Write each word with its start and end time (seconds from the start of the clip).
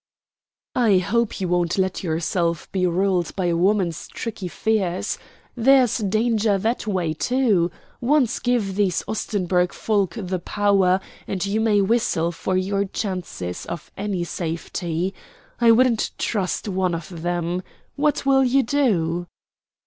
"I 0.73 0.97
hope 0.97 1.39
you 1.39 1.47
won't 1.47 1.77
let 1.77 2.01
yourself 2.03 2.67
be 2.71 2.87
ruled 2.87 3.35
by 3.35 3.45
a 3.45 3.55
woman's 3.55 4.07
tricky 4.07 4.47
fears. 4.47 5.19
There's 5.55 5.99
danger 5.99 6.57
that 6.57 6.87
way, 6.87 7.13
too. 7.13 7.69
Once 8.01 8.39
give 8.39 8.73
these 8.73 9.03
Ostenburg 9.07 9.71
folk 9.73 10.15
the 10.17 10.39
power, 10.39 10.99
and 11.27 11.45
you 11.45 11.61
may 11.61 11.81
whistle 11.81 12.31
for 12.31 12.57
your 12.57 12.85
chances 12.85 13.63
of 13.67 13.91
any 13.95 14.23
safety. 14.23 15.13
I 15.59 15.69
wouldn't 15.69 16.09
trust 16.17 16.67
one 16.67 16.95
of 16.95 17.21
them. 17.21 17.61
What 17.95 18.25
will 18.25 18.43
you 18.43 18.63
do?" 18.63 19.27